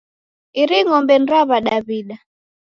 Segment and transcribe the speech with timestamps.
[0.61, 2.17] Iri ng'ombe ni ra W'adaw'ida?